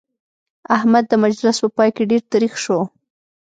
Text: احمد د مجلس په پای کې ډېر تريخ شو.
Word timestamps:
احمد 0.75 1.03
د 1.07 1.13
مجلس 1.23 1.55
په 1.63 1.69
پای 1.77 1.89
کې 1.95 2.03
ډېر 2.11 2.21
تريخ 2.33 2.53
شو. 2.63 2.79